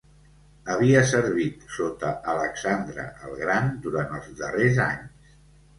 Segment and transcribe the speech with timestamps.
[0.75, 5.35] Havia servit sota Alexandre el Gran durant els darrers anys.